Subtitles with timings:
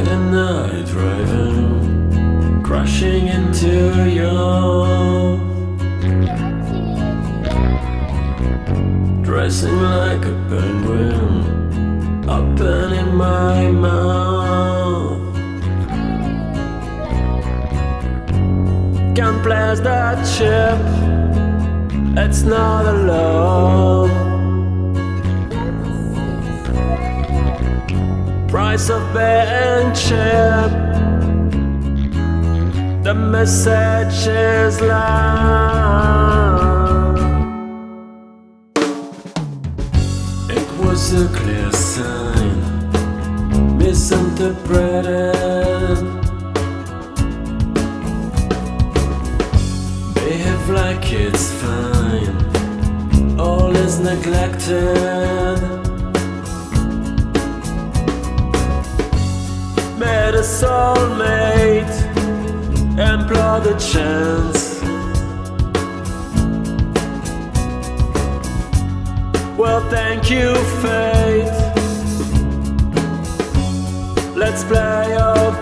[0.00, 4.36] by the night driving, crashing into you.
[9.22, 15.36] Dressing like a penguin, opening my mouth.
[19.14, 20.80] Can't place that ship,
[22.16, 24.29] it's not alone.
[28.50, 29.02] Price of
[29.94, 30.70] cheap.
[33.04, 37.16] The message is loud.
[40.50, 42.58] It was a clear sign,
[43.78, 45.98] misinterpreted.
[50.14, 52.36] Behave like it's fine,
[53.38, 55.39] all is neglected.
[60.42, 61.96] Soulmate
[62.98, 64.80] implore the chance.
[69.58, 71.56] Well, thank you, fate.
[74.34, 75.52] Let's play your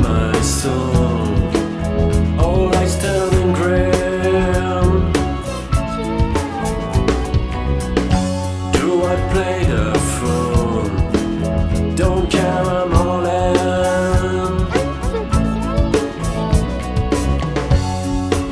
[0.00, 1.28] my soul.
[2.40, 2.70] All
[3.52, 5.12] grim.
[8.72, 10.84] Do I play the fool?
[11.94, 14.56] Don't care, I'm all in.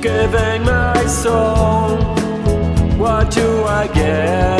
[0.00, 1.98] Giving my soul.
[2.96, 4.51] What do I get?